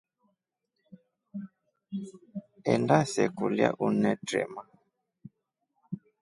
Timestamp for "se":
3.11-3.23